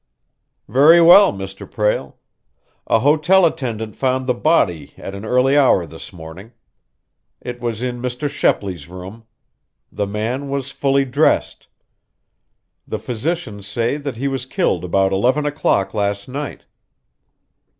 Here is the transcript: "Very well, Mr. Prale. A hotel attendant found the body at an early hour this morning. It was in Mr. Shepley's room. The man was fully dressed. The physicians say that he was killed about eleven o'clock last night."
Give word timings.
"Very 0.67 0.99
well, 0.99 1.31
Mr. 1.31 1.69
Prale. 1.69 2.17
A 2.87 3.01
hotel 3.01 3.45
attendant 3.45 3.95
found 3.95 4.25
the 4.25 4.33
body 4.33 4.95
at 4.97 5.13
an 5.13 5.23
early 5.23 5.55
hour 5.55 5.85
this 5.85 6.11
morning. 6.11 6.53
It 7.39 7.61
was 7.61 7.83
in 7.83 8.01
Mr. 8.01 8.27
Shepley's 8.27 8.89
room. 8.89 9.25
The 9.91 10.07
man 10.07 10.49
was 10.49 10.71
fully 10.71 11.05
dressed. 11.05 11.67
The 12.87 12.97
physicians 12.97 13.67
say 13.67 13.97
that 13.97 14.17
he 14.17 14.27
was 14.27 14.47
killed 14.47 14.83
about 14.83 15.11
eleven 15.13 15.45
o'clock 15.45 15.93
last 15.93 16.27
night." 16.27 16.65